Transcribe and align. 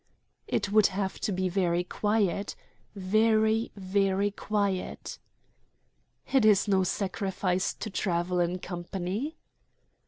"It 0.47 0.71
would 0.71 0.87
have 0.87 1.19
to 1.19 1.31
be 1.31 1.47
very 1.47 1.83
quiet 1.83 2.55
very, 2.95 3.71
very 3.75 4.31
quiet." 4.31 5.19
"It 6.33 6.43
is 6.43 6.67
no 6.67 6.83
sacrifice 6.83 7.71
to 7.75 7.91
travel 7.91 8.39
in 8.39 8.57
company." 8.57 9.37